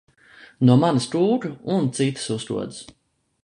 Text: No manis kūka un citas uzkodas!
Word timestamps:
No 0.69 0.77
manis 0.83 1.05
kūka 1.11 1.53
un 1.77 1.87
citas 2.01 2.27
uzkodas! 2.39 2.85